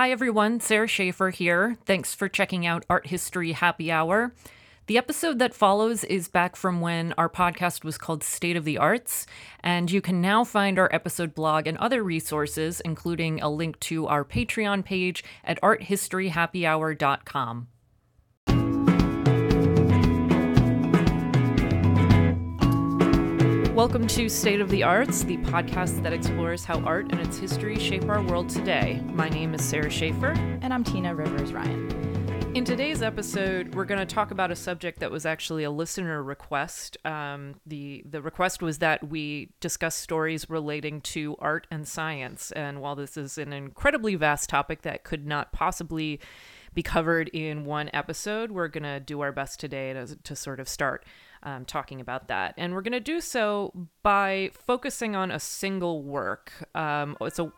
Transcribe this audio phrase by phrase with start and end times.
[0.00, 0.60] Hi, everyone.
[0.60, 1.76] Sarah Schaefer here.
[1.84, 4.32] Thanks for checking out Art History Happy Hour.
[4.86, 8.78] The episode that follows is back from when our podcast was called State of the
[8.78, 9.26] Arts,
[9.62, 14.06] and you can now find our episode blog and other resources, including a link to
[14.06, 17.68] our Patreon page at arthistoryhappyhour.com.
[23.80, 27.78] Welcome to State of the Arts, the podcast that explores how art and its history
[27.78, 29.00] shape our world today.
[29.06, 30.32] My name is Sarah Schaefer.
[30.60, 32.52] And I'm Tina Rivers Ryan.
[32.54, 36.22] In today's episode, we're going to talk about a subject that was actually a listener
[36.22, 36.98] request.
[37.06, 42.52] Um, the the request was that we discuss stories relating to art and science.
[42.52, 46.20] And while this is an incredibly vast topic that could not possibly
[46.74, 50.60] be covered in one episode, we're going to do our best today to, to sort
[50.60, 51.02] of start
[51.42, 52.54] um, talking about that.
[52.56, 53.72] And we're going to do so
[54.02, 56.52] by focusing on a single work.
[56.74, 57.52] Um, it's a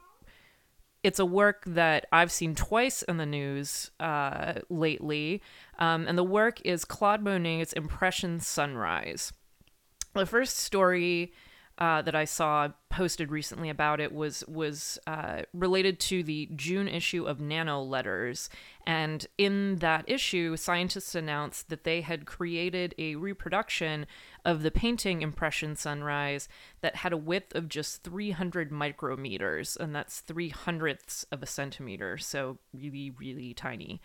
[1.03, 5.43] it's a work that I've seen twice in the news uh, lately,
[5.81, 9.33] um, and the work is Claude Monet's Impression Sunrise.
[10.15, 11.33] The first story
[11.79, 16.87] uh, that I saw posted recently about it was was uh, related to the June
[16.87, 18.51] issue of Nano Letters,
[18.87, 24.07] and in that issue, scientists announced that they had created a reproduction
[24.45, 26.49] of the painting Impression Sunrise
[26.83, 32.19] that had a width of just 300 micrometers, and that's three hundredths of a centimeter,
[32.19, 34.01] so really really tiny.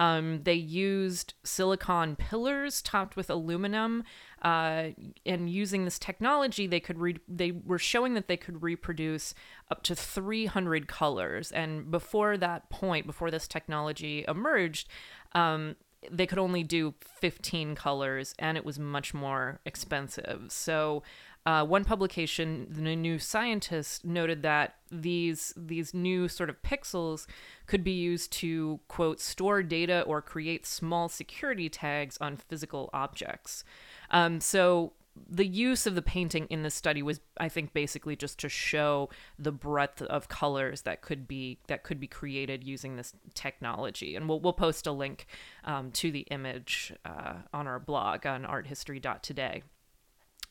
[0.00, 4.02] Um, they used silicon pillars topped with aluminum,
[4.40, 4.88] uh,
[5.26, 9.34] and using this technology, they could re- they were showing that they could reproduce
[9.70, 11.52] up to 300 colors.
[11.52, 14.88] And before that point, before this technology emerged,
[15.32, 15.76] um,
[16.10, 20.46] they could only do 15 colors, and it was much more expensive.
[20.48, 21.02] So
[21.46, 27.26] uh, one publication, the New Scientist, noted that these these new sort of pixels
[27.66, 33.64] could be used to quote store data or create small security tags on physical objects.
[34.10, 34.92] Um, so
[35.28, 39.08] the use of the painting in this study was i think basically just to show
[39.38, 44.28] the breadth of colors that could be that could be created using this technology and
[44.28, 45.26] we'll, we'll post a link
[45.64, 49.62] um, to the image uh, on our blog on arthistory.today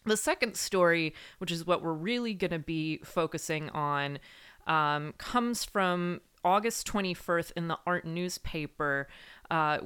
[0.06, 4.20] the second story, which is what we're really going to be focusing on,
[4.68, 9.08] um, comes from August 21st in the art newspaper.
[9.50, 9.80] Uh,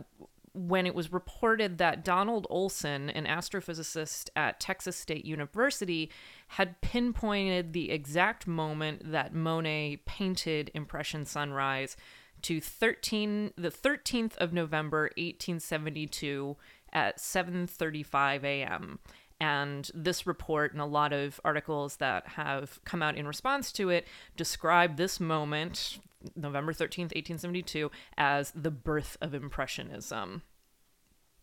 [0.56, 6.12] when it was reported that Donald Olson, an astrophysicist at Texas State University,
[6.50, 11.98] had pinpointed the exact moment that Monet painted Impression Sunrise
[12.44, 16.56] to 13 the 13th of November 1872
[16.92, 19.00] at 7:35 a.m.
[19.44, 23.90] And this report and a lot of articles that have come out in response to
[23.90, 26.00] it describe this moment,
[26.34, 30.44] November 13th, 1872, as the birth of Impressionism.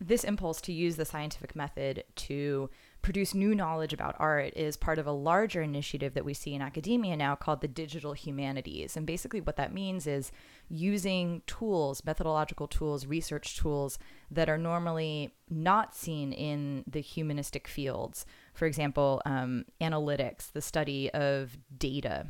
[0.00, 2.70] This impulse to use the scientific method to
[3.02, 6.62] produce new knowledge about art is part of a larger initiative that we see in
[6.62, 8.96] academia now called the digital humanities.
[8.96, 10.30] And basically, what that means is
[10.68, 13.98] using tools, methodological tools, research tools
[14.30, 18.26] that are normally not seen in the humanistic fields.
[18.54, 22.26] For example, um, analytics, the study of data,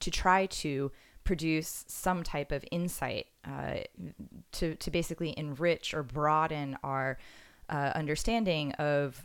[0.00, 0.92] to try to
[1.24, 3.78] produce some type of insight uh,
[4.52, 7.18] to, to basically enrich or broaden our
[7.70, 9.24] uh, understanding of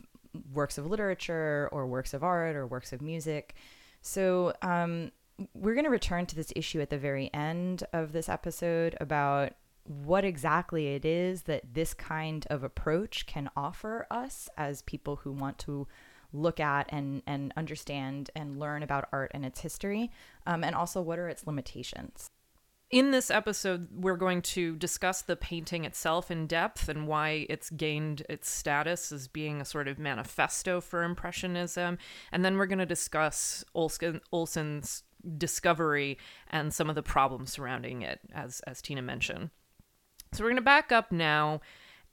[0.52, 3.54] works of literature or works of art or works of music.
[4.02, 5.12] So, um,
[5.54, 9.54] we're going to return to this issue at the very end of this episode about
[9.84, 15.32] what exactly it is that this kind of approach can offer us as people who
[15.32, 15.86] want to
[16.32, 20.10] look at and, and understand and learn about art and its history,
[20.46, 22.30] um, and also what are its limitations.
[22.90, 27.70] In this episode, we're going to discuss the painting itself in depth and why it's
[27.70, 31.98] gained its status as being a sort of manifesto for Impressionism.
[32.32, 35.04] And then we're going to discuss Olson, Olson's
[35.38, 36.18] discovery
[36.48, 39.50] and some of the problems surrounding it, as, as Tina mentioned.
[40.32, 41.60] So we're going to back up now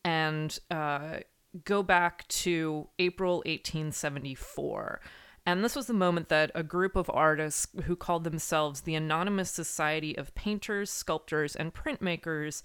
[0.05, 1.21] and uh,
[1.65, 5.01] go back to April 1874.
[5.47, 9.49] And this was the moment that a group of artists who called themselves the Anonymous
[9.49, 12.63] Society of Painters, Sculptors, and Printmakers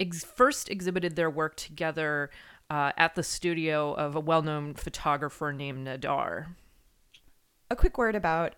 [0.00, 2.30] ex- first exhibited their work together
[2.70, 6.56] uh, at the studio of a well known photographer named Nadar.
[7.70, 8.54] A quick word about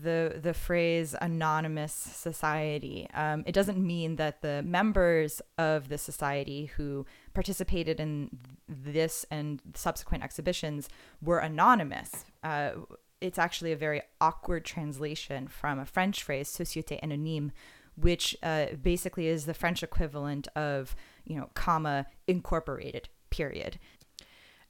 [0.00, 3.08] the the phrase anonymous society.
[3.12, 7.04] Um, it doesn't mean that the members of the society who
[7.34, 8.30] participated in
[8.68, 10.88] this and subsequent exhibitions
[11.20, 12.24] were anonymous.
[12.42, 12.72] Uh,
[13.22, 17.52] it's actually a very awkward translation from a French phrase, société anonyme,
[17.96, 23.78] which uh, basically is the French equivalent of, you know, comma incorporated, period.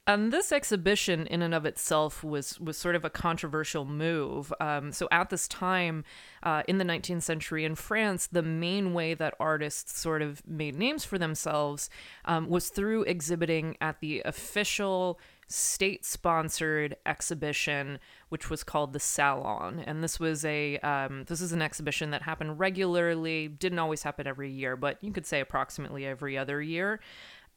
[0.04, 4.52] And this exhibition, in and of itself, was was sort of a controversial move.
[4.60, 6.04] Um, so at this time,
[6.42, 10.76] uh, in the 19th century in France, the main way that artists sort of made
[10.76, 11.88] names for themselves
[12.24, 17.98] um, was through exhibiting at the official state-sponsored exhibition,
[18.30, 19.80] which was called the Salon.
[19.86, 23.48] And this was a um, this is an exhibition that happened regularly.
[23.48, 27.00] Didn't always happen every year, but you could say approximately every other year.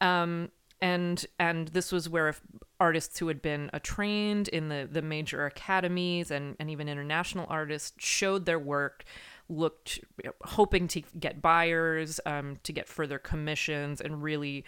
[0.01, 0.49] Um,
[0.81, 2.35] and and this was where
[2.79, 7.45] artists who had been uh, trained in the the major academies and and even international
[7.49, 9.05] artists showed their work
[9.47, 9.99] looked
[10.43, 14.65] hoping to get buyers um, to get further commissions and really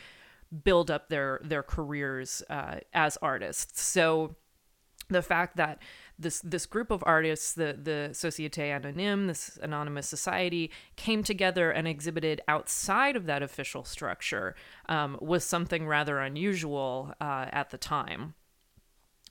[0.63, 4.35] build up their their careers uh, as artists so
[5.09, 5.79] the fact that
[6.19, 11.87] this this group of artists, the the Société Anonyme, this anonymous society, came together and
[11.87, 14.55] exhibited outside of that official structure
[14.89, 18.33] um, was something rather unusual uh, at the time.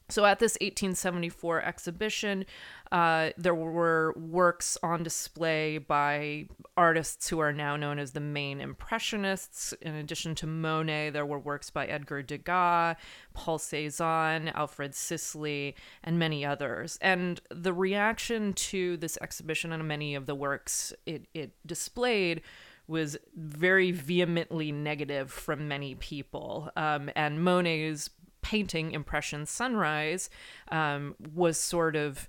[0.09, 2.47] So at this 1874 exhibition,
[2.93, 8.61] uh, there were works on display by artists who are now known as the main
[8.61, 9.73] Impressionists.
[9.83, 12.97] In addition to Monet, there were works by Edgar Degas,
[13.35, 15.75] Paul Cézanne, Alfred Sisley,
[16.05, 16.99] and many others.
[17.01, 22.43] And the reaction to this exhibition and many of the works it, it displayed
[22.89, 26.71] was very vehemently negative from many people.
[26.77, 28.11] Um, and Monet's
[28.47, 30.31] painting Impression Sunrise
[30.71, 32.29] um, was sort of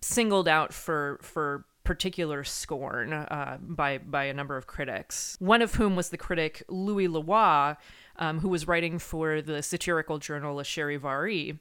[0.00, 5.36] singled out for for particular scorn uh, by by a number of critics.
[5.38, 7.76] One of whom was the critic Louis Roy,
[8.16, 11.58] um, who was writing for the satirical journal Le Charivari.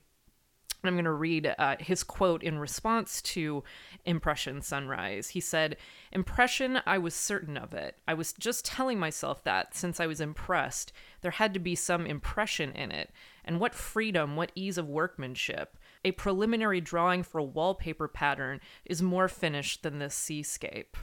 [0.83, 3.63] I'm going to read uh, his quote in response to
[4.05, 5.29] Impression Sunrise.
[5.29, 5.75] He said,
[6.11, 7.97] Impression, I was certain of it.
[8.07, 12.05] I was just telling myself that since I was impressed, there had to be some
[12.05, 13.11] impression in it.
[13.47, 15.77] And what freedom, what ease of workmanship.
[16.03, 20.97] A preliminary drawing for a wallpaper pattern is more finished than this seascape.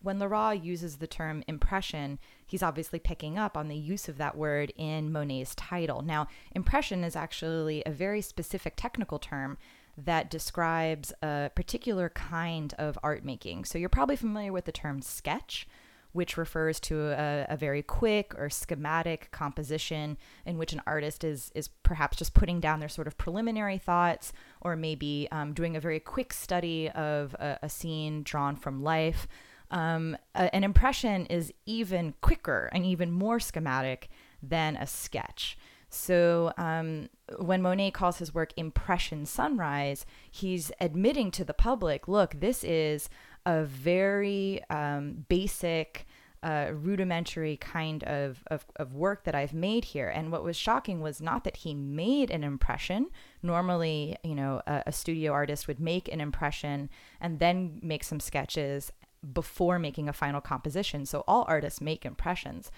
[0.00, 4.36] When Leroy uses the term impression, he's obviously picking up on the use of that
[4.36, 6.02] word in Monet's title.
[6.02, 9.58] Now, impression is actually a very specific technical term
[9.96, 13.66] that describes a particular kind of art making.
[13.66, 15.68] So you're probably familiar with the term sketch,
[16.12, 20.16] which refers to a, a, very quick or schematic composition
[20.46, 24.32] in which an artist is is perhaps just putting down their sort of preliminary thoughts,
[24.60, 29.26] or maybe um, doing a very quick study of a, a scene drawn from life.
[29.70, 34.10] Um, a, an impression is even quicker and even more schematic
[34.42, 35.56] than a sketch.
[35.94, 42.40] So um, when Monet calls his work Impression Sunrise, he's admitting to the public look,
[42.40, 43.10] this is
[43.46, 46.06] a very um, basic,
[46.42, 50.08] uh, rudimentary kind of, of, of work that I've made here.
[50.08, 53.10] And what was shocking was not that he made an impression.
[53.42, 56.90] Normally, you know, a, a studio artist would make an impression
[57.20, 58.92] and then make some sketches
[59.32, 61.06] before making a final composition.
[61.06, 62.72] So all artists make impressions.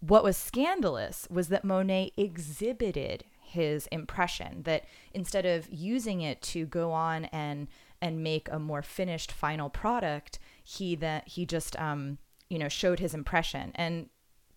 [0.00, 6.66] What was scandalous was that Monet exhibited his impression that instead of using it to
[6.66, 7.68] go on and
[8.04, 12.18] and make a more finished final product, he that he just um,
[12.50, 13.72] you know showed his impression.
[13.74, 14.10] And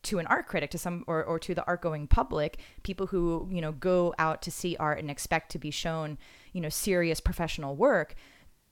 [0.03, 3.47] to an art critic to some or, or to the art going public people who
[3.49, 6.17] you know go out to see art and expect to be shown
[6.51, 8.15] you know serious professional work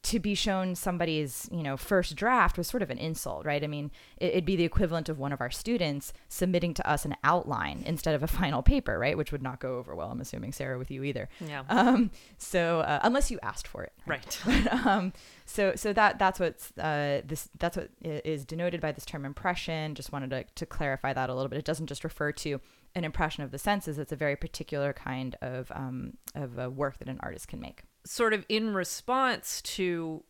[0.05, 3.63] to be shown somebody's you know first draft was sort of an insult right?
[3.63, 7.15] I mean it'd be the equivalent of one of our students submitting to us an
[7.23, 9.17] outline instead of a final paper right?
[9.17, 11.27] Which would not go over well i'm assuming sarah with you either.
[11.39, 11.63] Yeah.
[11.69, 13.93] Um so uh, unless you asked for it.
[14.05, 14.63] Right, right.
[14.63, 15.13] but, um
[15.45, 19.95] so so that that's what's uh this that's what is denoted by this term impression.
[19.95, 21.57] Just wanted to, to clarify that a little bit.
[21.57, 22.61] It doesn't just refer to
[22.93, 23.97] an impression of the senses.
[23.97, 27.81] It's a very particular kind of um of a work that an artist can make
[28.05, 30.23] sort of in response to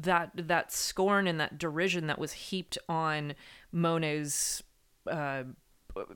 [0.00, 3.34] that that scorn and that derision that was heaped on
[3.72, 4.62] Monet's
[5.10, 5.44] uh,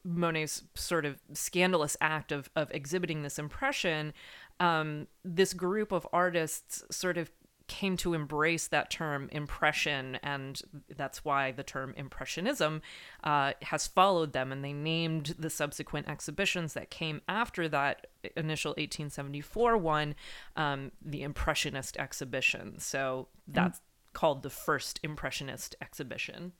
[0.04, 4.12] Monet's sort of scandalous act of of exhibiting this impression,
[4.60, 7.30] um, this group of artists sort of
[7.68, 10.62] came to embrace that term impression, and
[10.96, 12.80] that's why the term impressionism
[13.22, 14.50] uh, has followed them.
[14.50, 20.14] And they named the subsequent exhibitions that came after that initial 1874 one
[20.56, 22.78] um, the Impressionist exhibition.
[22.78, 23.82] So that's mm.
[24.12, 26.52] called the first Impressionist exhibition.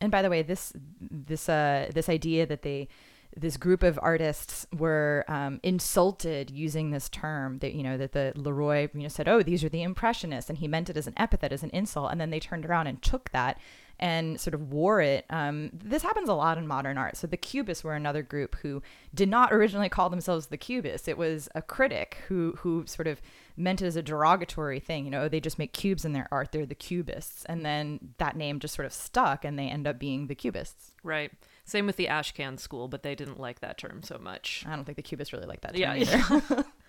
[0.00, 2.88] And by the way, this this uh, this idea that they
[3.36, 8.32] this group of artists were um, insulted using this term that you know that the
[8.34, 11.14] Leroy you know said oh these are the impressionists and he meant it as an
[11.16, 13.58] epithet as an insult and then they turned around and took that
[14.00, 15.24] and sort of wore it.
[15.30, 17.16] Um, this happens a lot in modern art.
[17.16, 18.82] So the Cubists were another group who
[19.14, 21.06] did not originally call themselves the Cubists.
[21.06, 23.20] It was a critic who who sort of
[23.56, 25.04] meant it as a derogatory thing.
[25.04, 26.50] You know, they just make cubes in their art.
[26.50, 29.98] They're the Cubists, and then that name just sort of stuck, and they end up
[29.98, 30.92] being the Cubists.
[31.04, 31.30] Right.
[31.64, 34.64] Same with the Ashcan school, but they didn't like that term so much.
[34.66, 35.94] I don't think the Cubists really like that term Yeah.
[35.94, 36.64] either.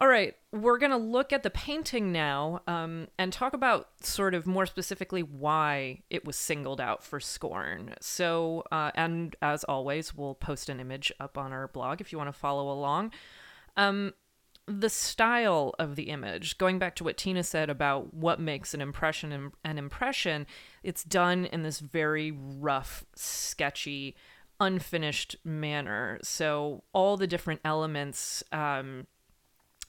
[0.00, 4.32] All right, we're going to look at the painting now um, and talk about sort
[4.32, 7.96] of more specifically why it was singled out for scorn.
[8.00, 12.18] So, uh, and as always, we'll post an image up on our blog if you
[12.18, 13.10] want to follow along.
[13.76, 14.14] Um,
[14.68, 18.80] the style of the image, going back to what Tina said about what makes an
[18.80, 20.46] impression an, impression,
[20.84, 24.14] it's done in this very rough, sketchy,
[24.60, 26.20] unfinished manner.
[26.22, 28.44] So, all the different elements.
[28.52, 29.08] Um,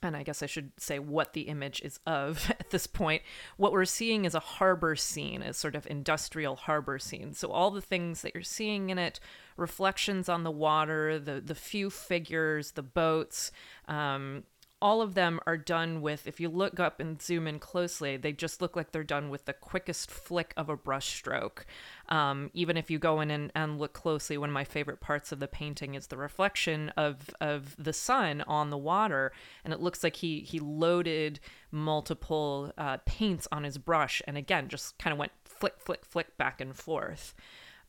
[0.02, 3.22] and I guess I should say what the image is of at this point.
[3.58, 7.34] What we're seeing is a harbor scene, a sort of industrial harbor scene.
[7.34, 9.20] So all the things that you're seeing in it,
[9.58, 13.52] reflections on the water, the the few figures, the boats,
[13.88, 14.44] um,
[14.82, 16.26] all of them are done with.
[16.26, 19.46] If you look up and zoom in closely, they just look like they're done with
[19.46, 21.64] the quickest flick of a brushstroke.
[22.08, 25.32] Um, even if you go in and, and look closely, one of my favorite parts
[25.32, 29.32] of the painting is the reflection of of the sun on the water,
[29.64, 31.40] and it looks like he he loaded
[31.72, 36.38] multiple uh, paints on his brush, and again just kind of went flick flick flick
[36.38, 37.36] back and forth.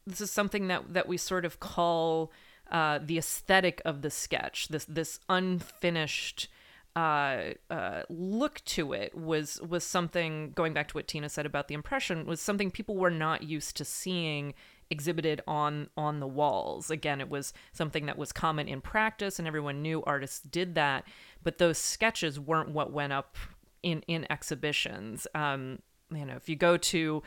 [0.06, 2.32] This is something that that we sort of call
[2.70, 4.68] uh, the aesthetic of the sketch.
[4.68, 6.48] This this unfinished
[6.96, 11.68] uh, uh, look to it was was something going back to what Tina said about
[11.68, 14.54] the impression was something people were not used to seeing
[14.90, 16.90] exhibited on on the walls.
[16.90, 21.04] Again, it was something that was common in practice, and everyone knew artists did that.
[21.42, 23.36] But those sketches weren't what went up
[23.82, 25.26] in in exhibitions.
[25.34, 25.78] Um,
[26.12, 27.22] you know, if you go to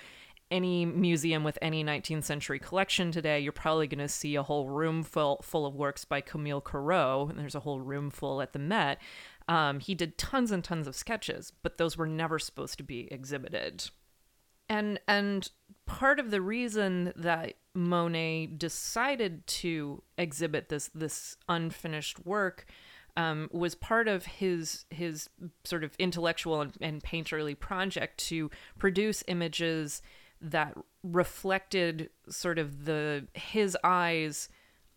[0.51, 4.69] any museum with any 19th century collection today, you're probably going to see a whole
[4.69, 8.53] room full full of works by Camille Corot, and there's a whole room full at
[8.53, 8.99] the Met.
[9.47, 13.11] Um, he did tons and tons of sketches, but those were never supposed to be
[13.11, 13.89] exhibited.
[14.69, 15.49] And and
[15.85, 22.65] part of the reason that Monet decided to exhibit this this unfinished work
[23.15, 25.29] um, was part of his his
[25.63, 30.01] sort of intellectual and, and painterly project to produce images
[30.41, 34.49] that reflected sort of the his eyes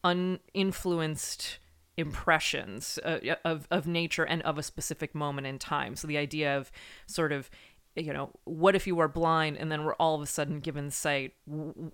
[0.04, 1.58] uninfluenced
[1.96, 5.96] impressions uh, of of nature and of a specific moment in time.
[5.96, 6.70] So the idea of
[7.06, 7.50] sort of
[7.94, 10.90] you know what if you were blind and then we're all of a sudden given
[10.90, 11.34] sight?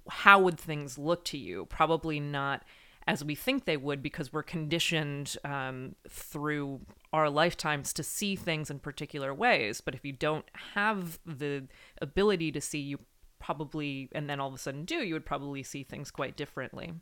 [0.08, 1.66] How would things look to you?
[1.66, 2.64] Probably not
[3.06, 6.80] as we think they would because we're conditioned um, through
[7.12, 9.80] our lifetimes to see things in particular ways.
[9.80, 10.44] But if you don't
[10.74, 11.66] have the
[12.00, 12.98] ability to see you
[13.38, 16.92] probably and then all of a sudden do you would probably see things quite differently.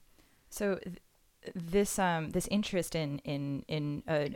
[0.49, 0.78] So
[1.54, 4.30] this um, this interest in in in a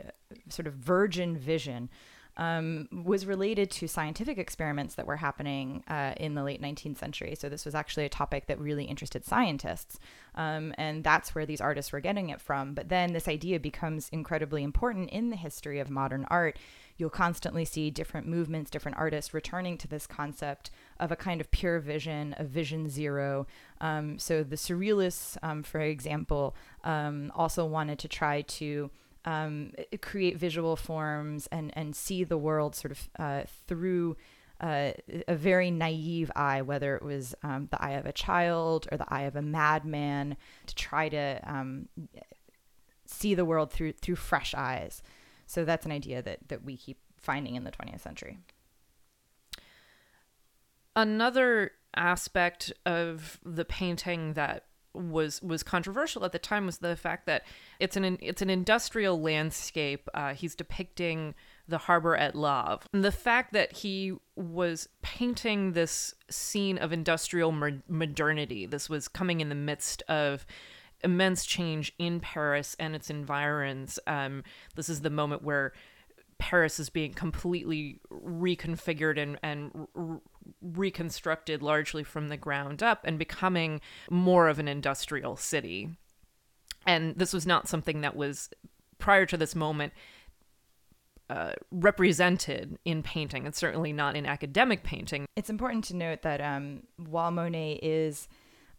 [0.49, 1.89] sort of virgin vision
[2.37, 7.33] um, was related to scientific experiments that were happening uh, in the late 19th century.
[7.33, 9.99] So this was actually a topic that really interested scientists,
[10.35, 12.73] um, and that's where these artists were getting it from.
[12.73, 16.57] But then this idea becomes incredibly important in the history of modern art.
[16.97, 21.51] You'll constantly see different movements, different artists returning to this concept of a kind of
[21.51, 23.47] pure vision, a vision zero.
[23.81, 28.89] Um, so the surrealists, um, for example, um, also wanted to try to
[29.25, 29.71] um,
[30.01, 34.15] create visual forms and and see the world sort of uh, through
[34.61, 34.91] uh,
[35.27, 39.13] a very naive eye, whether it was um, the eye of a child or the
[39.13, 40.37] eye of a madman,
[40.67, 41.39] to try to
[43.05, 45.01] see the world through through fresh eyes.
[45.47, 48.37] So that's an idea that that we keep finding in the 20th century.
[50.95, 57.25] Another aspect of the painting that was was controversial at the time was the fact
[57.25, 57.43] that
[57.79, 60.07] it's an it's an industrial landscape.
[60.13, 61.35] Uh, he's depicting
[61.67, 62.79] the harbor at Havre.
[62.93, 67.51] And the fact that he was painting this scene of industrial
[67.87, 68.65] modernity.
[68.65, 70.45] This was coming in the midst of
[71.03, 73.99] immense change in Paris and its environs.
[74.07, 74.43] Um,
[74.75, 75.73] this is the moment where
[76.37, 80.19] Paris is being completely reconfigured and, and
[80.61, 85.89] reconstructed largely from the ground up and becoming more of an industrial city.
[86.85, 88.49] And this was not something that was,
[88.99, 89.93] prior to this moment,
[91.29, 95.25] uh, represented in painting, and certainly not in academic painting.
[95.35, 98.27] It's important to note that um, while Monet is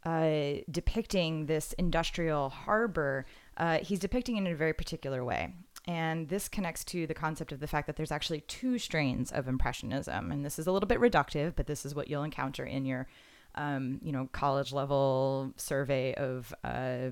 [0.05, 5.53] uh, depicting this industrial harbor, uh, he's depicting it in a very particular way.
[5.87, 9.47] And this connects to the concept of the fact that there's actually two strains of
[9.47, 10.33] Impressionism.
[10.33, 13.07] And this is a little bit reductive, but this is what you'll encounter in your
[13.57, 17.11] um, you know, college level survey of uh,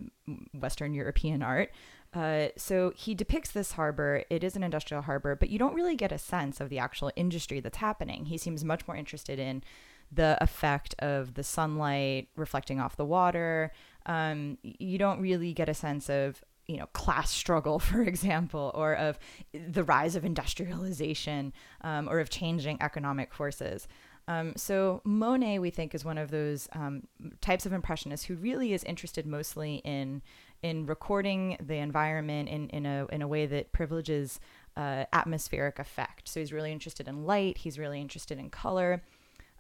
[0.52, 1.71] Western European art.
[2.12, 4.23] Uh, so he depicts this harbor.
[4.31, 7.11] It is an industrial harbor, but you don't really get a sense of the actual
[7.16, 8.26] industry that's happening.
[8.26, 9.64] He seems much more interested in
[10.12, 13.73] the effect of the sunlight reflecting off the water.
[14.07, 18.94] Um, you don't really get a sense of you know class struggle for example or
[18.94, 19.18] of
[19.52, 21.52] the rise of industrialization
[21.83, 23.88] um, or of changing economic forces.
[24.26, 27.02] Um, so monet we think is one of those um,
[27.42, 30.23] types of impressionists who really is interested mostly in
[30.62, 34.40] in recording the environment in, in a in a way that privileges
[34.76, 36.26] uh, atmospheric effect.
[36.26, 39.02] So he's really interested in light he's really interested in color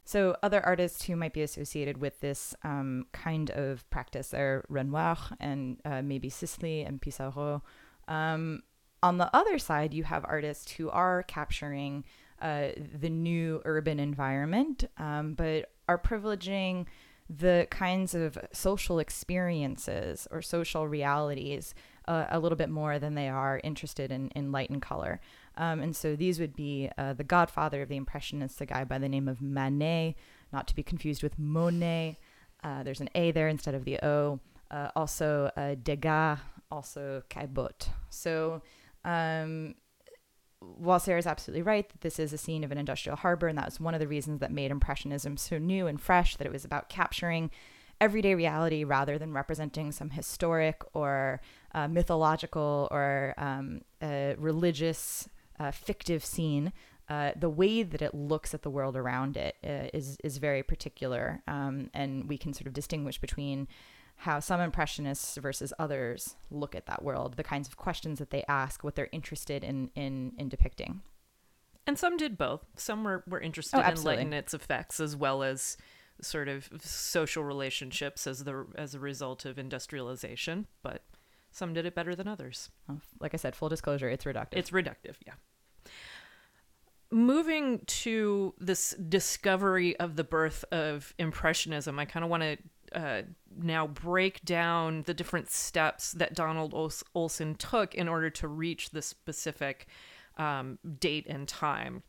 [0.04, 5.16] so, other artists who might be associated with this um, kind of practice are Renoir
[5.40, 7.62] and uh, maybe Sisley and Pissarro.
[8.06, 8.62] Um,
[9.02, 12.04] on the other side, you have artists who are capturing
[12.42, 12.68] uh,
[12.98, 16.86] the new urban environment, um, but are privileging
[17.30, 21.74] the kinds of social experiences or social realities
[22.06, 25.20] uh, a little bit more than they are interested in, in light and color.
[25.56, 28.98] Um, and so these would be uh, the godfather of the Impressionists, a guy by
[28.98, 30.14] the name of Manet,
[30.52, 32.18] not to be confused with Monet.
[32.62, 34.40] Uh, there's an A there instead of the O.
[34.70, 36.38] Uh, also uh, Degas,
[36.70, 37.88] also Caillebotte.
[38.10, 38.62] So
[39.04, 39.74] um,
[40.58, 43.66] while Sarah's absolutely right that this is a scene of an industrial harbor, and that
[43.66, 46.64] was one of the reasons that made Impressionism so new and fresh, that it was
[46.64, 47.50] about capturing
[48.00, 51.40] everyday reality rather than representing some historic or
[51.74, 56.72] uh, mythological or um, uh, religious uh, fictive scene,
[57.08, 60.62] uh, the way that it looks at the world around it uh, is is very
[60.62, 63.68] particular, um, and we can sort of distinguish between
[64.16, 68.44] how some impressionists versus others look at that world, the kinds of questions that they
[68.48, 71.02] ask, what they're interested in in, in depicting.
[71.86, 72.64] And some did both.
[72.76, 75.76] Some were, were interested oh, in light and its effects as well as
[76.22, 81.02] sort of social relationships as the as a result of industrialization, but
[81.50, 82.70] some did it better than others.
[83.20, 84.52] Like I said, full disclosure, it's reductive.
[84.52, 85.34] It's reductive, yeah.
[87.14, 92.58] Moving to this discovery of the birth of Impressionism, I kind of want to
[92.92, 93.22] uh,
[93.56, 96.74] now break down the different steps that Donald
[97.14, 99.86] Olson took in order to reach this specific
[100.38, 102.02] um, date and time.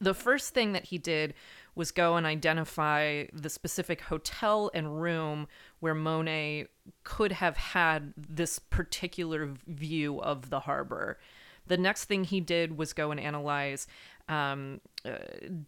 [0.00, 1.34] The first thing that he did
[1.74, 5.48] was go and identify the specific hotel and room
[5.80, 6.68] where Monet
[7.02, 11.18] could have had this particular view of the harbor.
[11.66, 13.86] The next thing he did was go and analyze
[14.28, 15.18] um, uh,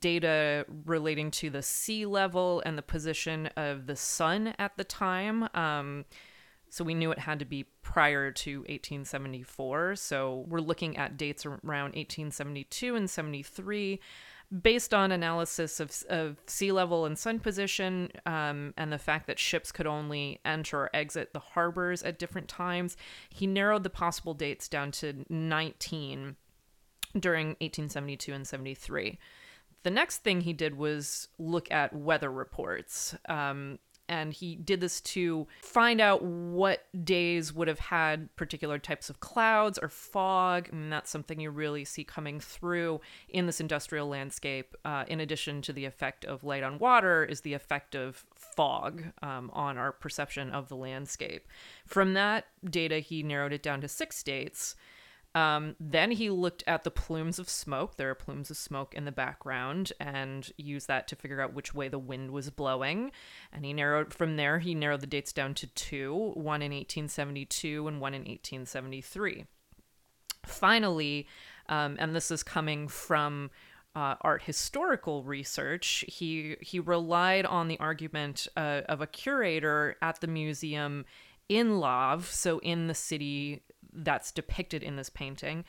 [0.00, 5.48] data relating to the sea level and the position of the sun at the time.
[5.54, 6.04] Um,
[6.68, 9.96] so we knew it had to be prior to 1874.
[9.96, 14.00] So we're looking at dates around 1872 and 73
[14.62, 19.38] based on analysis of, of sea level and sun position um, and the fact that
[19.38, 22.96] ships could only enter or exit the harbors at different times,
[23.28, 26.36] he narrowed the possible dates down to 19
[27.18, 29.18] during 1872 and 73.
[29.82, 33.14] The next thing he did was look at weather reports.
[33.28, 39.10] Um, and he did this to find out what days would have had particular types
[39.10, 40.72] of clouds or fog.
[40.72, 44.74] Mean, that's something you really see coming through in this industrial landscape.
[44.84, 49.04] Uh, in addition to the effect of light on water, is the effect of fog
[49.22, 51.46] um, on our perception of the landscape.
[51.86, 54.76] From that data, he narrowed it down to six states.
[55.36, 57.98] Um, then he looked at the plumes of smoke.
[57.98, 61.74] There are plumes of smoke in the background, and used that to figure out which
[61.74, 63.12] way the wind was blowing.
[63.52, 64.60] And he narrowed from there.
[64.60, 69.44] He narrowed the dates down to two: one in 1872 and one in 1873.
[70.46, 71.26] Finally,
[71.68, 73.50] um, and this is coming from
[73.94, 80.22] uh, art historical research, he he relied on the argument uh, of a curator at
[80.22, 81.04] the museum
[81.48, 83.62] in Le Havre, so in the city
[83.96, 85.64] that's depicted in this painting.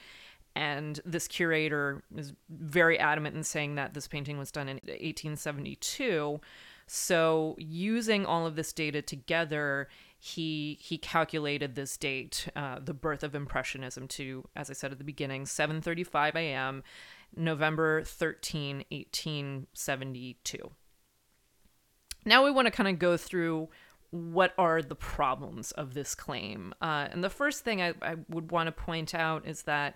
[0.56, 6.42] And this curator is very adamant in saying that this painting was done in 1872.
[6.88, 9.88] So, using all of this data together,
[10.18, 14.98] he he calculated this date, uh, the birth of Impressionism, to, as I said at
[14.98, 16.84] the beginning, 7:35 a.m.,
[17.36, 20.72] November 13, 1872.
[22.26, 23.70] Now we want to kind of go through
[24.12, 26.74] what are the problems of this claim?
[26.82, 29.96] Uh, and the first thing I, I would want to point out is that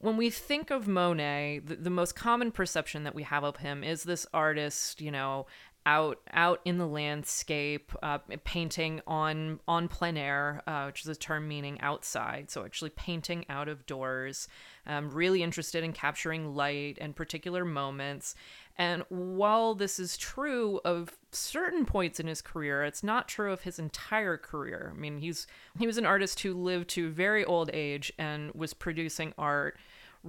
[0.00, 3.82] when we think of Monet, the, the, most common perception that we have of him
[3.82, 5.46] is this artist, you know,
[5.88, 11.14] out out in the landscape, uh, painting on on plein air, uh, which is a
[11.14, 12.50] term meaning outside.
[12.50, 14.48] So actually painting out of doors.
[14.86, 18.34] Um, really interested in capturing light and particular moments.
[18.76, 23.62] And while this is true of certain points in his career, it's not true of
[23.62, 24.92] his entire career.
[24.94, 25.46] I mean, he's
[25.78, 29.78] he was an artist who lived to very old age and was producing art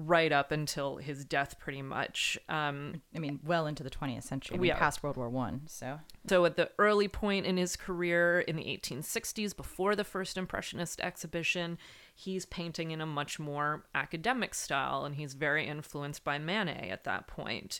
[0.05, 2.37] right up until his death, pretty much.
[2.47, 4.77] Um, I mean, well into the 20th century, I mean, Yeah.
[4.79, 5.61] past World War One.
[5.67, 10.37] So so at the early point in his career in the 1860s, before the first
[10.37, 11.77] Impressionist exhibition,
[12.15, 17.03] he's painting in a much more academic style, and he's very influenced by Manet at
[17.03, 17.79] that point.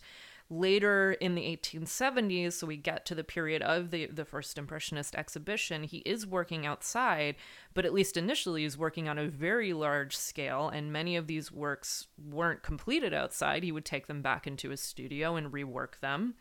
[0.51, 5.13] Later in the 1870s, so we get to the period of the, the first Impressionist
[5.13, 7.35] exhibition, he is working outside,
[7.75, 11.51] but at least initially he's working on a very large scale, and many of these
[11.51, 13.63] works weren't completed outside.
[13.63, 16.33] He would take them back into his studio and rework them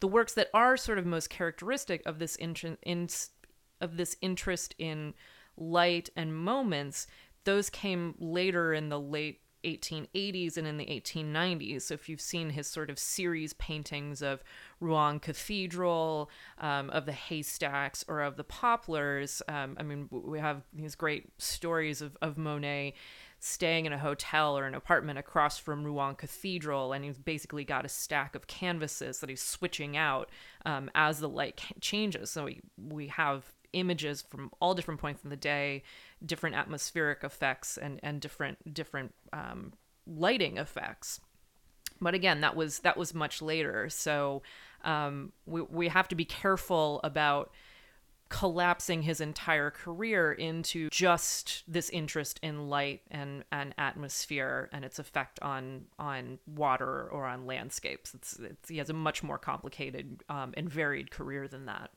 [0.00, 3.08] the works that are sort of most characteristic of this interest in,
[3.80, 5.14] of this interest in
[5.56, 7.06] light and moments
[7.44, 11.82] those came later in the late 1880s and in the 1890s.
[11.82, 14.42] So if you've seen his sort of series paintings of
[14.80, 20.62] Rouen Cathedral, um, of the haystacks, or of the poplars, um, I mean, we have
[20.72, 22.94] these great stories of, of Monet
[23.40, 27.84] staying in a hotel or an apartment across from Rouen Cathedral, and he's basically got
[27.84, 30.28] a stack of canvases that he's switching out
[30.66, 32.30] um, as the light changes.
[32.30, 35.82] So we, we have images from all different points in the day,
[36.24, 39.72] different atmospheric effects, and and different different um,
[40.06, 41.20] lighting effects.
[42.00, 43.88] But again, that was that was much later.
[43.88, 44.42] So
[44.84, 47.50] um, we we have to be careful about
[48.28, 54.98] collapsing his entire career into just this interest in light and, and atmosphere and its
[54.98, 58.14] effect on on water or on landscapes.
[58.14, 61.90] It's, it's he has a much more complicated um, and varied career than that.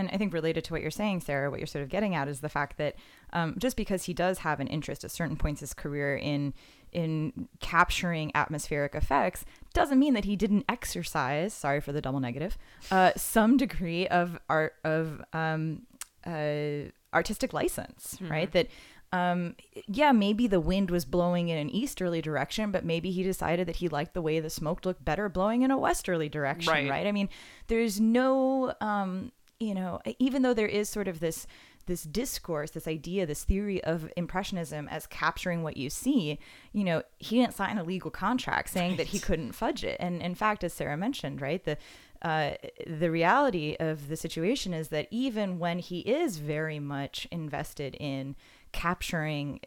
[0.00, 2.26] And I think related to what you're saying, Sarah, what you're sort of getting at
[2.28, 2.96] is the fact that
[3.32, 6.54] um, just because he does have an interest at certain points in his career in
[6.92, 11.54] in capturing atmospheric effects, doesn't mean that he didn't exercise.
[11.54, 12.58] Sorry for the double negative.
[12.90, 15.82] Uh, some degree of art of um,
[16.26, 18.50] uh, artistic license, right?
[18.52, 18.66] That
[19.12, 19.56] um,
[19.88, 23.76] yeah, maybe the wind was blowing in an easterly direction, but maybe he decided that
[23.76, 26.88] he liked the way the smoke looked better blowing in a westerly direction, Right.
[26.88, 27.06] right?
[27.08, 27.28] I mean,
[27.66, 31.46] there's no, um, you know, even though there is sort of this
[31.86, 36.38] this discourse, this idea, this theory of impressionism as capturing what you see,
[36.72, 39.96] you know, he didn't sign a legal contract saying that he couldn't fudge it.
[39.98, 41.76] And in fact, as Sarah mentioned, right, the
[42.22, 42.52] uh,
[42.86, 48.36] the reality of the situation is that even when he is very much invested in
[48.72, 49.60] capturing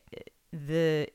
[0.51, 1.09] the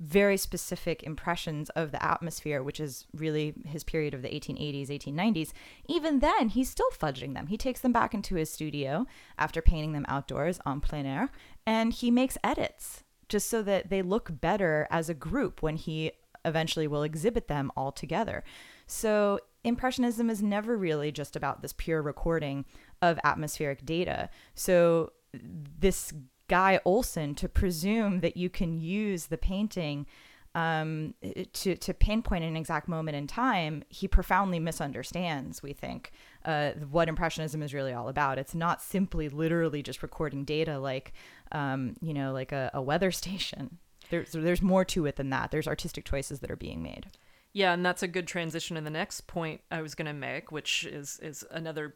[0.00, 5.52] very specific impressions of the atmosphere, which is really his period of the 1880s, 1890s,
[5.86, 7.48] even then he's still fudging them.
[7.48, 9.06] He takes them back into his studio
[9.38, 11.30] after painting them outdoors en plein air,
[11.66, 16.12] and he makes edits just so that they look better as a group when he
[16.44, 18.44] eventually will exhibit them all together.
[18.86, 22.64] So impressionism is never really just about this pure recording
[23.02, 24.30] of atmospheric data.
[24.54, 26.12] So this
[26.48, 30.06] guy Olson to presume that you can use the painting
[30.54, 31.14] um,
[31.52, 35.62] to to pinpoint an exact moment in time, he profoundly misunderstands.
[35.62, 36.10] We think
[36.44, 38.38] uh, what impressionism is really all about.
[38.38, 41.12] It's not simply literally just recording data like
[41.52, 43.78] um, you know like a, a weather station.
[44.10, 45.50] There's there's more to it than that.
[45.50, 47.10] There's artistic choices that are being made.
[47.52, 50.50] Yeah, and that's a good transition to the next point I was going to make,
[50.50, 51.94] which is is another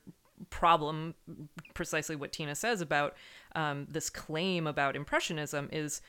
[0.51, 1.15] problem.
[1.75, 3.17] Precisely what Tina says about
[3.55, 6.01] um, this claim about impressionism is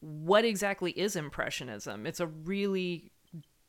[0.00, 2.06] what exactly is impressionism?
[2.06, 3.10] It's a really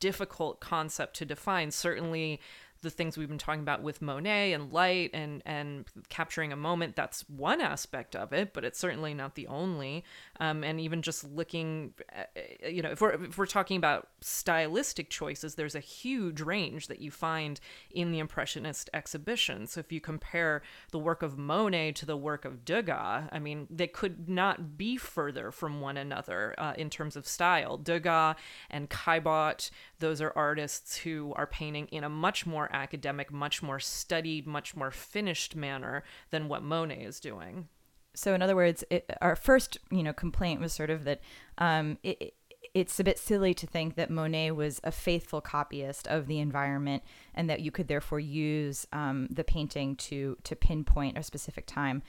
[0.00, 1.70] difficult concept to define.
[1.70, 2.40] Certainly,
[2.82, 6.96] the things we've been talking about with Monet and light and and capturing a moment
[6.96, 10.04] that's one aspect of it, but it's certainly not the only.
[10.40, 12.22] Um, and even just looking, uh,
[12.68, 17.00] you know, if we're if we're talking about stylistic choices, there's a huge range that
[17.00, 17.60] you find
[17.90, 19.66] in the Impressionist exhibition.
[19.66, 20.62] So if you compare
[20.92, 24.96] the work of Monet to the work of Degas, I mean, they could not be
[24.96, 27.76] further from one another uh, in terms of style.
[27.76, 28.36] Degas
[28.70, 33.80] and Caillebotte, those are artists who are painting in a much more academic, much more
[33.80, 37.68] studied, much more finished manner than what Monet is doing.
[38.14, 41.20] So in other words, it, our first you know complaint was sort of that
[41.58, 42.34] um, it-
[42.74, 47.02] it's a bit silly to think that Monet was a faithful copyist of the environment,
[47.34, 52.02] and that you could therefore use um, the painting to to pinpoint a specific time.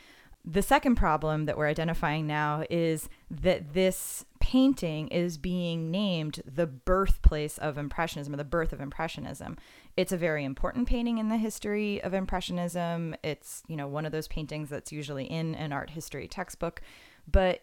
[0.46, 6.66] The second problem that we're identifying now is that this painting is being named the
[6.66, 9.58] birthplace of Impressionism or the birth of Impressionism.
[9.98, 13.16] It's a very important painting in the history of Impressionism.
[13.24, 16.82] It's, you know, one of those paintings that's usually in an art history textbook.
[17.30, 17.62] But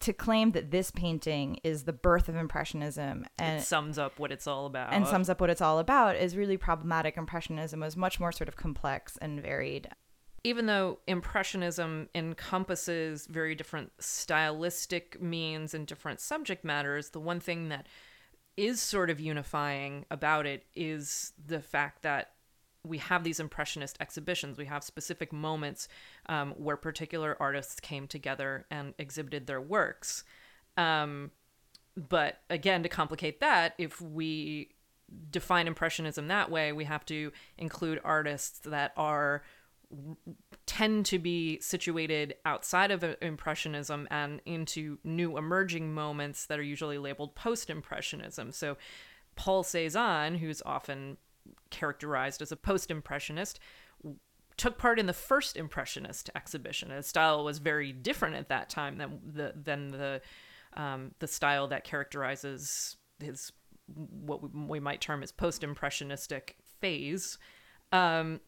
[0.00, 4.32] to claim that this painting is the birth of Impressionism and it sums up what
[4.32, 4.94] it's all about.
[4.94, 7.18] and sums up what it's all about is really problematic.
[7.18, 9.88] Impressionism was much more sort of complex and varied.
[10.42, 17.68] Even though impressionism encompasses very different stylistic means and different subject matters the one thing
[17.68, 17.86] that
[18.56, 22.32] is sort of unifying about it is the fact that
[22.84, 24.56] we have these impressionist exhibitions.
[24.56, 25.88] We have specific moments
[26.26, 30.24] um, where particular artists came together and exhibited their works.
[30.76, 31.30] Um,
[31.96, 34.70] but again to complicate that if we
[35.30, 39.42] define impressionism that way we have to include artists that are
[40.66, 46.98] tend to be situated outside of impressionism and into new emerging moments that are usually
[46.98, 48.52] labeled post-impressionism.
[48.52, 48.76] So
[49.36, 51.16] paul cezanne who's often
[51.70, 53.58] characterized as a post-impressionist
[54.56, 56.90] took part in the first impressionist exhibition.
[56.90, 60.20] His style was very different at that time than the than the
[60.76, 63.52] um, the style that characterizes his
[63.86, 67.38] what we might term as post-impressionistic phase.
[67.90, 68.40] Um,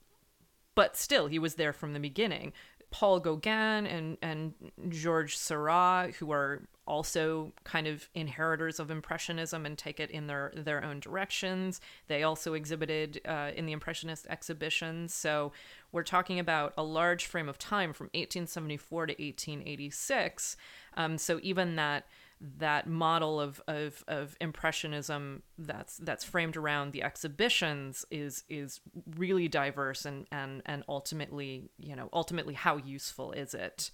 [0.74, 2.52] but still he was there from the beginning.
[2.90, 4.52] Paul gauguin and and
[4.90, 10.52] georges seurat who are also kind of inheritors of impressionism and take it in their
[10.54, 11.80] their own directions.
[12.08, 15.14] They also exhibited uh, in the impressionist exhibitions.
[15.14, 15.52] So
[15.90, 20.56] we're talking about a large frame of time from 1874 to 1886
[20.96, 22.06] um, so even that
[22.58, 28.80] that model of, of, of impressionism that's that's framed around the exhibitions is is
[29.16, 33.92] really diverse and, and and ultimately you know ultimately how useful is it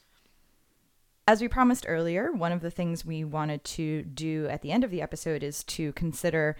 [1.26, 4.82] As we promised earlier, one of the things we wanted to do at the end
[4.82, 6.56] of the episode is to consider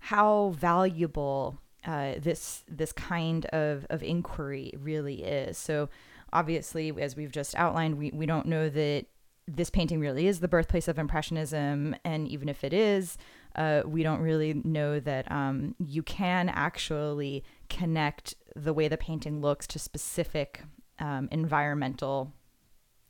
[0.00, 5.56] how valuable uh, this this kind of, of inquiry really is.
[5.56, 5.88] So
[6.32, 9.06] obviously, as we've just outlined, we, we don't know that
[9.48, 13.16] this painting really is the birthplace of Impressionism, and even if it is,
[13.56, 19.40] uh, we don't really know that um, you can actually connect the way the painting
[19.40, 20.62] looks to specific
[20.98, 22.32] um, environmental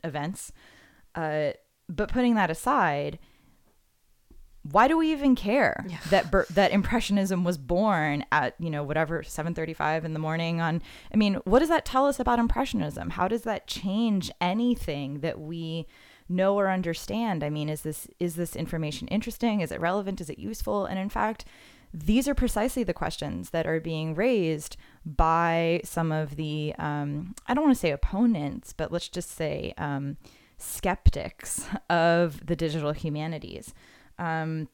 [0.04, 0.52] events.
[1.14, 1.50] Uh,
[1.88, 3.18] but putting that aside,
[4.62, 5.98] why do we even care Yeah.
[6.10, 10.82] that ber- that impressionism was born at you know whatever 7:35 in the morning on
[11.12, 15.40] I mean what does that tell us about impressionism how does that change anything that
[15.40, 15.86] we
[16.28, 17.42] know or understand.
[17.42, 19.60] I mean is this is this information interesting?
[19.60, 20.20] Is it relevant?
[20.20, 20.86] Is it useful?
[20.86, 21.44] And in fact
[21.92, 27.54] these are precisely the questions that are being raised by some of the um, I
[27.54, 30.16] don't want to say opponents but let's just say um,
[30.58, 33.74] skeptics of the digital humanities.
[34.18, 34.68] Um,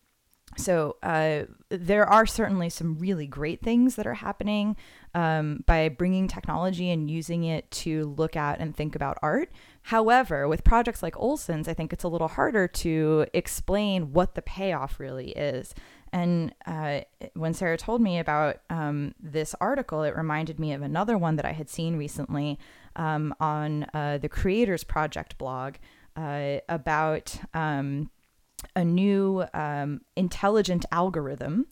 [0.56, 4.76] so uh, there are certainly some really great things that are happening
[5.14, 9.50] um, by bringing technology and using it to look at and think about art.
[9.82, 14.42] However, with projects like Olson's, I think it's a little harder to explain what the
[14.42, 15.74] payoff really is.
[16.12, 17.00] And uh,
[17.34, 21.44] when Sarah told me about um, this article, it reminded me of another one that
[21.44, 22.58] I had seen recently
[22.96, 25.74] um, on uh, the Creators Project blog
[26.16, 27.36] uh, about.
[27.52, 28.10] Um,
[28.76, 31.66] a new um, intelligent algorithm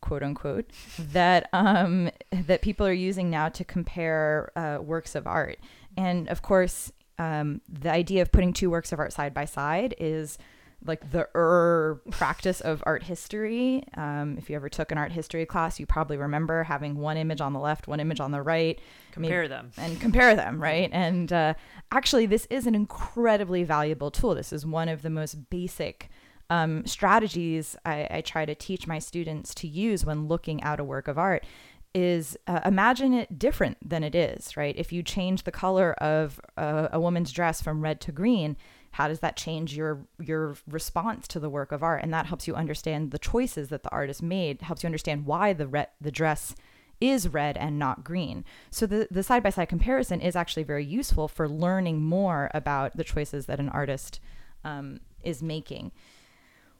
[0.00, 0.66] quote unquote
[0.98, 5.58] that um, that people are using now to compare uh, works of art
[5.96, 9.94] and of course um, the idea of putting two works of art side by side
[9.98, 10.38] is
[10.84, 15.46] like the er practice of art history um, if you ever took an art history
[15.46, 18.78] class you probably remember having one image on the left one image on the right
[19.16, 20.90] maybe- compare them and compare them, right?
[20.92, 21.54] And uh,
[21.92, 24.34] actually, this is an incredibly valuable tool.
[24.34, 26.10] This is one of the most basic
[26.50, 30.84] um, strategies I, I try to teach my students to use when looking at a
[30.84, 31.44] work of art.
[31.94, 34.74] Is uh, imagine it different than it is, right?
[34.76, 38.58] If you change the color of a, a woman's dress from red to green,
[38.90, 42.02] how does that change your your response to the work of art?
[42.02, 44.60] And that helps you understand the choices that the artist made.
[44.60, 46.54] Helps you understand why the re- the dress
[47.00, 48.44] is red and not green.
[48.70, 52.96] So the the side by side comparison is actually very useful for learning more about
[52.96, 54.20] the choices that an artist
[54.64, 55.92] um, is making.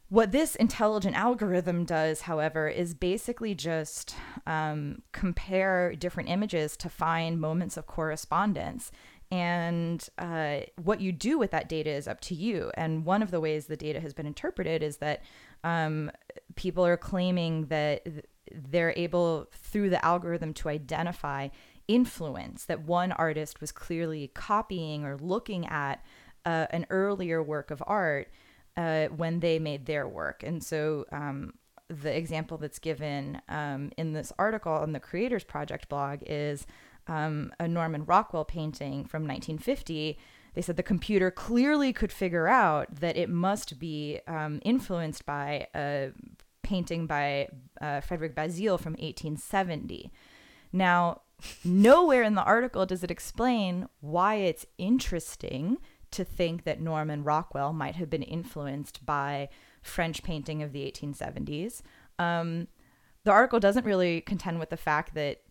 [0.09, 4.15] What this intelligent algorithm does, however, is basically just
[4.45, 8.89] um, compare different images to find moments of correspondence.
[9.29, 12.71] And uh, what you do with that data is up to you.
[12.75, 15.23] And one of the ways the data has been interpreted is that
[15.65, 16.09] um,
[16.55, 18.07] people are claiming that
[18.53, 21.49] they're able, through the algorithm, to identify
[21.89, 26.01] influence that one artist was clearly copying or looking at
[26.45, 28.29] uh, an earlier work of art
[28.77, 30.43] uh, when they made their work.
[30.43, 31.53] And so um,
[31.89, 36.65] the example that's given um, in this article on the Creators Project blog is
[37.07, 40.17] um, a Norman Rockwell painting from 1950.
[40.53, 45.67] They said the computer clearly could figure out that it must be um, influenced by
[45.73, 46.11] a
[46.63, 47.47] painting by
[47.79, 50.11] uh, Frederick Bazille from 1870.
[50.73, 51.21] Now,
[51.63, 55.77] nowhere in the article does it explain why it's interesting
[56.11, 59.49] to think that Norman Rockwell might have been influenced by
[59.81, 61.81] French painting of the 1870s.
[62.19, 62.67] Um,
[63.23, 65.41] the article doesn't really contend with the fact that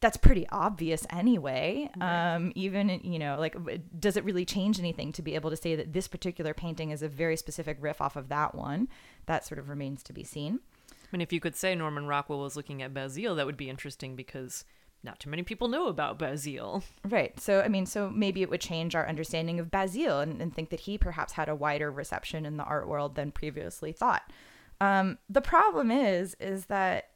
[0.00, 1.90] that's pretty obvious anyway.
[1.96, 2.34] Right.
[2.34, 3.54] Um, even, you know, like,
[3.98, 7.02] does it really change anything to be able to say that this particular painting is
[7.02, 8.88] a very specific riff off of that one?
[9.26, 10.60] That sort of remains to be seen.
[10.90, 13.68] I mean, if you could say Norman Rockwell was looking at Bazille, that would be
[13.68, 14.64] interesting because
[15.02, 16.82] not too many people know about Bazille.
[17.08, 17.38] Right.
[17.40, 20.70] So, I mean, so maybe it would change our understanding of Bazille and, and think
[20.70, 24.30] that he perhaps had a wider reception in the art world than previously thought.
[24.80, 27.10] Um, the problem is, is that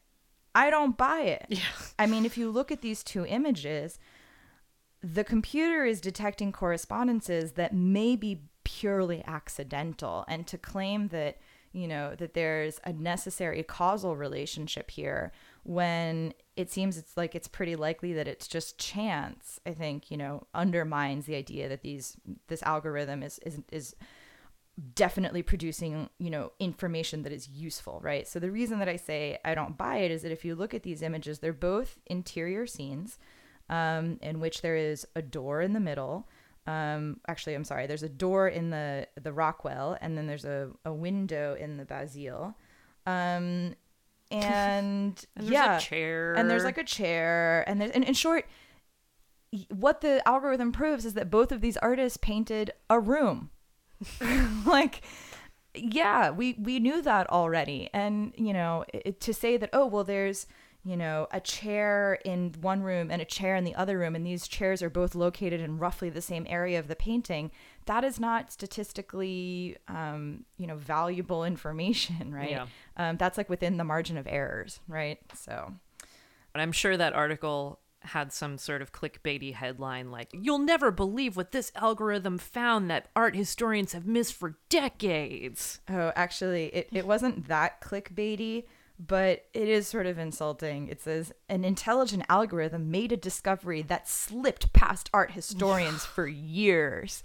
[0.54, 1.46] I don't buy it.
[1.48, 1.60] Yeah.
[1.98, 3.98] I mean, if you look at these two images,
[5.02, 10.24] the computer is detecting correspondences that may be purely accidental.
[10.28, 11.38] And to claim that,
[11.72, 15.32] you know, that there's a necessary causal relationship here
[15.64, 20.16] when it seems it's like it's pretty likely that it's just chance, I think, you
[20.16, 22.16] know, undermines the idea that these
[22.48, 23.96] this algorithm is is is
[24.94, 28.26] definitely producing, you know, information that is useful, right?
[28.28, 30.74] So the reason that I say I don't buy it is that if you look
[30.74, 33.18] at these images, they're both interior scenes
[33.68, 36.28] um, in which there is a door in the middle.
[36.66, 37.86] Um, actually, I'm sorry.
[37.86, 41.84] There's a door in the the Rockwell, and then there's a, a window in the
[41.84, 42.54] Bazille.
[43.06, 43.74] Um,
[44.30, 48.46] and, and yeah, chair, and there's like a chair, and there's and in short,
[49.70, 53.50] what the algorithm proves is that both of these artists painted a room.
[54.66, 55.02] Like
[55.74, 57.90] yeah we we knew that already.
[57.92, 60.46] And you know it, to say that oh well there's
[60.84, 64.26] you know a chair in one room and a chair in the other room and
[64.26, 67.50] these chairs are both located in roughly the same area of the painting
[67.86, 72.66] that is not statistically um, you know valuable information right yeah.
[72.96, 75.72] um, that's like within the margin of errors right so
[76.54, 81.36] and i'm sure that article had some sort of clickbaity headline like, You'll never believe
[81.36, 85.80] what this algorithm found that art historians have missed for decades.
[85.88, 88.64] Oh, actually, it, it wasn't that clickbaity,
[88.98, 90.88] but it is sort of insulting.
[90.88, 97.22] It says, An intelligent algorithm made a discovery that slipped past art historians for years.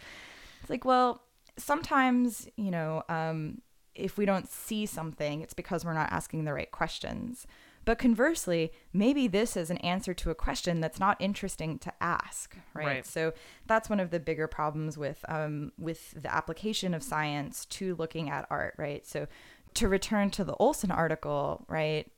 [0.62, 1.24] It's like, well,
[1.58, 3.62] sometimes, you know, um,
[3.95, 7.45] if we don't see something, it's because we're not asking the right questions.
[7.86, 12.56] But conversely, maybe this is an answer to a question that's not interesting to ask,
[12.74, 12.86] right?
[12.86, 13.06] right.
[13.06, 13.34] So
[13.65, 18.30] that's one of the bigger problems with um, with the application of science to looking
[18.30, 19.08] at art, right?
[19.08, 19.28] So
[19.76, 22.12] to return to the Olson article, right?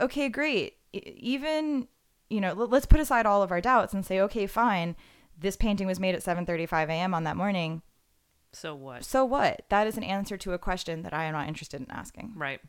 [0.00, 0.76] Okay, great.
[0.92, 1.88] Even
[2.30, 4.96] you know, let's put aside all of our doubts and say, okay, fine.
[5.40, 7.14] This painting was made at 7:35 a.m.
[7.14, 7.82] on that morning.
[8.52, 9.04] So what?
[9.04, 9.62] So what?
[9.68, 12.32] That is an answer to a question that I am not interested in asking.
[12.34, 12.60] Right.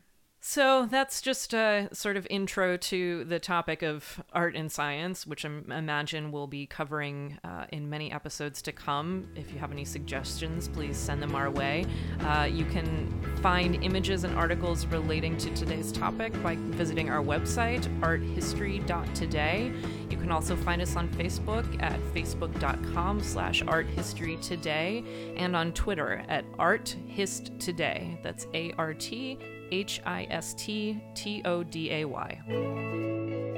[0.42, 5.44] So that's just a sort of intro to the topic of art and science, which
[5.44, 9.28] I imagine we'll be covering uh, in many episodes to come.
[9.36, 11.84] If you have any suggestions, please send them our way.
[12.20, 17.82] Uh, you can find images and articles relating to today's topic by visiting our website,
[18.00, 19.72] arthistory.today.
[20.08, 26.50] You can also find us on Facebook at facebook.com slash arthistorytoday and on Twitter at
[26.52, 28.22] arthisttoday.
[28.22, 29.38] That's A-R-T
[29.70, 33.49] H I S T T O D A Y.